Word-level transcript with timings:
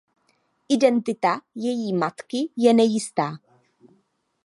Identita 0.69 1.41
její 1.55 1.93
matky 1.93 2.49
je 2.57 2.73
nejistá. 2.73 3.37